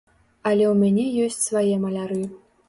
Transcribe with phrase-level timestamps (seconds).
[0.51, 2.19] Але ў мяне ёсць свае маляры.